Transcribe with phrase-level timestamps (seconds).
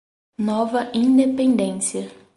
[0.39, 2.09] Nova Independência